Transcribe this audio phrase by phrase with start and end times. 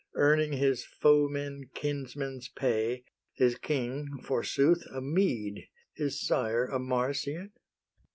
[0.15, 3.03] Earning his foemen kinsmen's pay,
[3.33, 7.51] His king, forsooth, a Mede, his sire A Marsian?